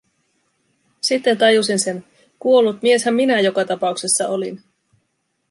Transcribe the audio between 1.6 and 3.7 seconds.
sen, kuollut mieshän minä joka